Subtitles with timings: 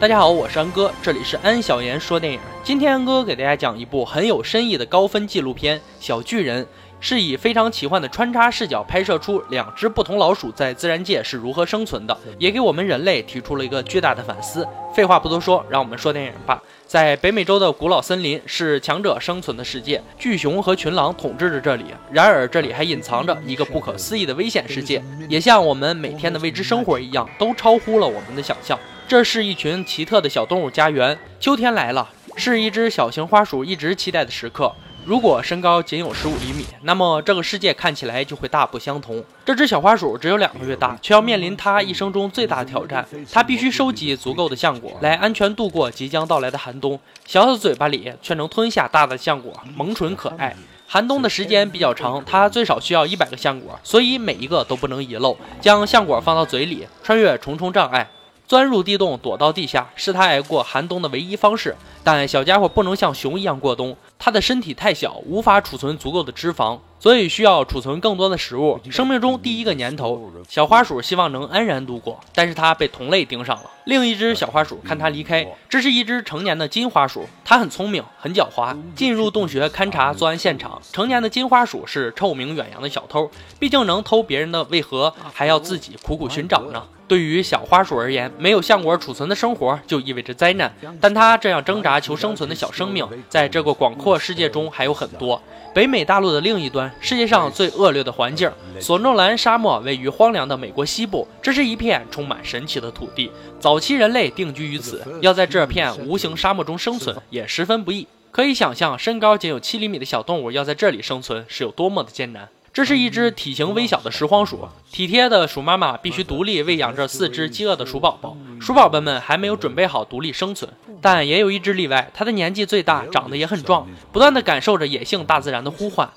[0.00, 2.40] 大家好，我是安哥，这里是安小言说电影。
[2.62, 6.64] 今天安哥给大家讲一部很有深意的高分纪录片《小巨人》，
[7.00, 14.66] 是以非常奇幻的穿插视角拍摄出两只不同老鼠在自然界是如何生存的，也给我们人类提出了一个巨大的反思。
[14.94, 16.60] 废话不多说，让我们说电影吧。
[16.86, 21.84] 在北美洲的古老森林是强者生存的世界，巨熊和群狼统治着这里。
[22.10, 28.78] 然而，这里还隐藏着一个不可思议的危险世界，也像我们每天的未知生活一样，都超乎了我们的想象。
[29.06, 31.16] 这是一群奇特的小动物家园。
[31.38, 34.74] 秋天来了，是一只小型花鼠一直期待的时刻。
[35.08, 39.24] 如果身高仅有十五厘米，那么这个世界看起来就会大不相同。
[39.42, 43.02] 这只小花鼠只有两个月大，却要面临它一生中最大的挑战。
[43.32, 47.00] 它必须收集足够的橡果，来安全度过即将到来的寒冬。
[47.24, 50.54] 小的嘴巴里却能吞下大的橡果，萌蠢可爱。
[50.86, 55.34] 寒冬的时间比较长，它最少需要一百个橡果，所以每一个都不能遗漏。
[55.58, 58.06] 将橡果放到嘴里，穿越重重障碍。
[58.48, 61.76] 钻入地洞，躲到地下，是他挨过寒冬的唯一方式。
[62.02, 68.80] 但小家伙不能像熊一样过冬，他的身体太小，无法储存足够的脂肪，所以需要储存更多的食物。
[68.90, 73.70] 生命中第一个年头，小花鼠希望能安然度过，但是它被同类盯上了。
[73.84, 80.80] 另一只小花鼠看它离开，这是一只成年的金花鼠，它很聪明，很狡猾，进入洞穴勘察作案现场。
[80.90, 86.82] 成年的金花鼠是臭名远扬的小偷，毕竟能偷别人的，为何还要自己苦苦寻找呢？
[87.08, 90.72] 对于小花鼠而言，没有橡果储存的生活就意味着灾难。
[91.00, 95.42] 但它这样挣扎求生存的小生命，在这个广阔世界中还有很多。
[95.74, 101.26] 北美大陆的另一端，世界上最恶劣的环境——索诺兰沙漠，位于荒凉的美国西部。
[101.40, 108.06] 这是一片充满神奇的土地，早期人类定居于此，要在这片无形沙漠中生存也十分不易。
[108.30, 112.48] 可以想象，身高仅有七厘米的小动物要在这里生存是有多么的艰难。
[112.72, 118.36] 这是一只体型微小的拾荒鼠，体贴的鼠妈妈必须独立喂养这四只饥饿的鼠宝宝。
[118.60, 126.08] 鼠宝宝们还没有准备好独立生存，但也有一只例外，它的年纪最大，长得也很壮，不断的感受着野性大自然的呼唤。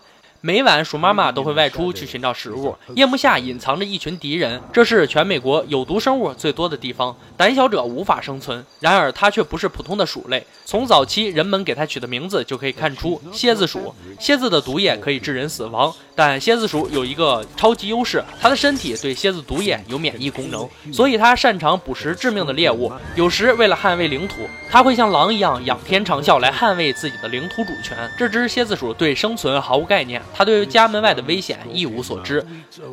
[0.43, 2.75] 每晚，鼠妈妈都会外出去寻找食物。
[2.95, 8.65] 夜幕下隐藏着一群敌人，这是全美国有毒生物最多的地方，胆小者无法生存。
[8.79, 10.43] 然而，它却不是普通的鼠类。
[10.65, 13.93] 从早期人们给它取的名字就可以看出，蝎子鼠。
[14.19, 22.91] 蝎子的毒液可以致人死亡，但蝎子鼠有一个超级优势，它的身体对蝎子毒液有免疫功能，所以它擅长捕食致命的猎物。
[23.15, 24.35] 有时，为了捍卫领土，
[24.69, 27.97] 它会像狼一样仰天长啸来捍卫自己的领土主权。
[28.17, 30.21] 这只蝎子鼠对生存毫无概念。
[30.33, 32.45] 它对于家门外的危险一无所知，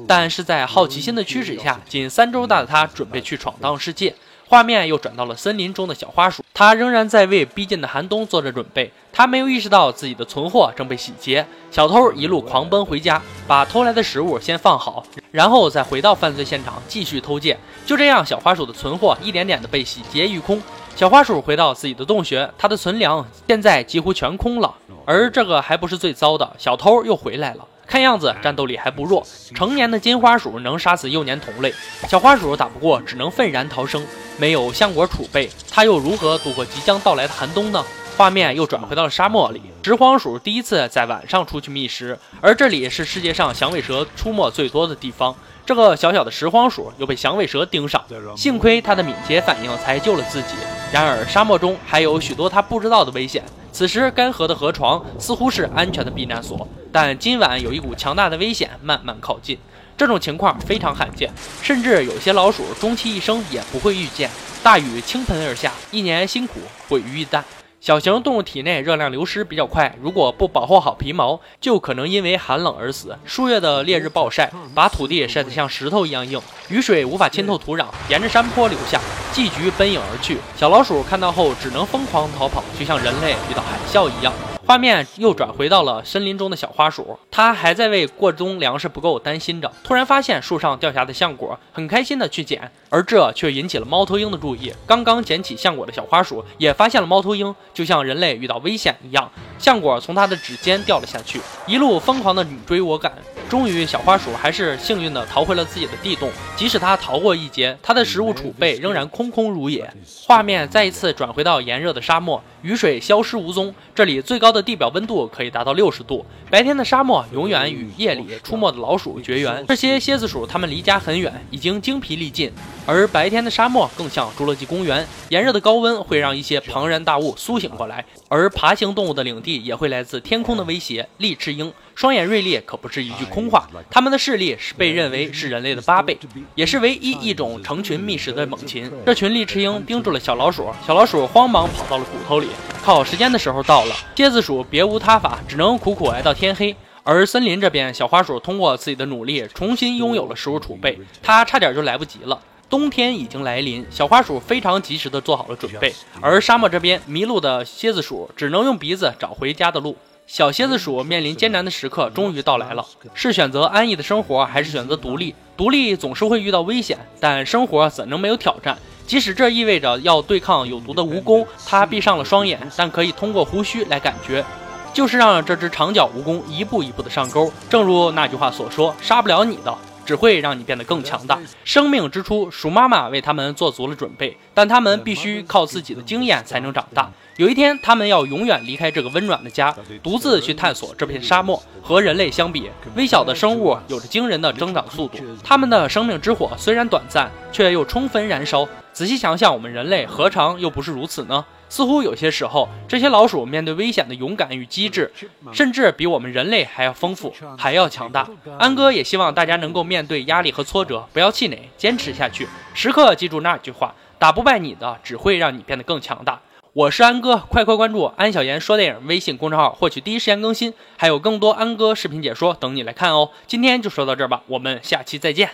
[0.06, 4.14] 但是在好奇心的驱使下，仅三周大的它准备去闯荡世界。
[4.48, 8.90] 画面又转到了森林中的小花鼠，它仍然在为逼近的寒冬做着准备。
[9.12, 11.46] 它没有意识到自己的存货正被洗劫。
[11.70, 17.58] 小偷一路狂奔回家，把偷来的食物先放好，然后再回到犯罪现场继续偷窃。
[17.84, 20.62] 就这样，小花鼠的存货一点点的被洗劫一空。
[20.96, 24.74] 小花鼠回到自己的洞穴，它的存粮现在几乎全空了。
[25.04, 27.66] 而这个还不是最糟的，小偷又回来了。
[27.88, 29.26] 看样子战斗力还不弱。
[29.54, 31.72] 成年的金花鼠能杀死幼年同类，
[32.06, 34.06] 小花鼠打不过，只能愤然逃生。
[34.36, 37.82] 没有橡果储备，它又如何度过即将到来的寒冬呢？
[38.18, 45.34] 画面又转回到了沙漠里，拾荒鼠第一次在晚上出去觅食，而这里是世界上响尾蛇出没最多的地方。
[45.64, 48.04] 这个小小的拾荒鼠又被响尾蛇盯上，
[48.36, 50.54] 幸亏它的敏捷反应才救了自己。
[50.92, 53.44] 然而沙漠中还有许多它不知道的危险。
[53.72, 59.58] 此时干涸的河床似乎是安全的避难所，但今晚有一股强大的危险慢慢靠近。
[59.96, 61.30] 这种情况非常罕见，
[61.62, 64.30] 甚至有些老鼠终其一生也不会遇见。
[64.62, 67.42] 大雨倾盆而下，一年辛苦毁于一旦。
[67.80, 73.16] 小型动物体内热量流失比较快，如果不保护好皮毛，就可能因为寒冷而死。
[73.24, 79.00] 数月的烈日暴晒，把土地晒得像石头一样硬，雨水无法浸透土壤，沿着山坡流下，
[79.32, 80.38] 寄菊奔涌而去。
[80.56, 84.32] 小老鼠看到后只能疯狂逃跑，就像人类遇到海啸一样。
[84.68, 89.72] 画面又转回到了森林中的小花鼠，它还在为过冬粮食不够担心着。
[89.82, 94.70] 突然发现树上掉下的橡果，很开心的去捡，而这却引起了猫头鹰的注意。
[94.86, 103.10] 刚刚捡起橡果的小花鼠也发现了猫头鹰，就像人类遇到危险一样，橡果从它的指尖掉了下去，一路疯狂的你追我赶。
[103.48, 106.30] 终于，小花鼠还是幸运地逃回了自己的地洞。
[106.54, 109.90] 即使它逃过一劫，它的食物储备仍然空空如也。
[110.26, 113.74] 画面再一次转回到炎热的沙漠，雨水消失无踪。
[113.94, 116.26] 这里最高的地表温度可以达到六十度。
[116.50, 119.64] 白天的沙漠永远与夜里出没的老鼠绝缘。
[119.66, 122.52] 这些蝎子鼠，它们离家很远，已经精疲力尽。
[122.84, 128.04] 而白天的沙漠更像侏罗纪公园，炎热的高温会让一些庞然大物苏醒过来。
[128.28, 131.72] 而爬行动物的领地也会来自天空的威胁——利翅鹰。
[131.98, 136.16] 双眼锐利可不是一句空话，它们的视力是被认为是人类的八倍，
[136.54, 138.88] 也是唯一一种成群觅食的猛禽。
[139.04, 142.46] 这群利翅鹰盯住了小老鼠，小老鼠慌忙跑到了骨头里。
[142.84, 146.72] 靠时间的时候到了，蝎子鼠别无他法，只能苦苦挨到天黑。
[147.02, 152.40] 而森林这边，小花鼠通过自己的努力，重新拥有了食物储备，它差点就来不及了。
[152.70, 155.92] 冬天已经来临，小花鼠非常及时地做好了准备。
[156.20, 159.96] 而沙漠这边，迷路的蝎子鼠只能用鼻子找回家的路。
[160.28, 162.84] 小蝎子鼠面临艰难的时刻终于到来了，
[163.14, 165.34] 是选择安逸的生活，还是选择独立？
[165.56, 168.76] 独立总是会遇到危险，但生活怎能没有挑战？
[169.06, 174.44] 即使这意味着要对抗有毒的蜈蚣，它闭上了双眼，但可以通过胡须来感觉，
[174.92, 177.50] 就是让这只长脚蜈蚣一步一步的上钩。
[177.70, 179.74] 正如那句话所说：“杀不了你的，
[180.08, 187.10] 只会让你变得更强大。”生命之初，鼠妈妈为它们做足了准备，但它们必须靠自己的经验才能长大。
[187.36, 191.62] 有一天，他们要永远离开这个温暖的家，独自去探索这片沙漠。
[191.82, 195.18] 和人类相比，微小的生物有着惊人的增长速度。
[195.44, 198.66] 它们的生命之火虽然短暂，却又充分燃烧。
[198.92, 201.44] 仔细想想，我们人类何尝又不是如此呢？
[201.68, 205.10] 似乎有些时候，这些老鼠面对危险的勇敢与机智，
[205.52, 208.28] 甚至比我们人类还要丰富，还要强大。
[208.58, 212.48] 安哥也希望大家能够面对压力和挫折，不要气馁，坚持下去。
[212.74, 216.40] 时刻记住那句话：打不败你的，只会让你变得更强大。
[216.72, 223.30] 我是安哥，快快关注安小言说电影微信公众号，获取第一时间更新，还有更多安哥视频解说等你来看哦。
[223.46, 225.50] 今天就说到这儿吧，我们下期再见。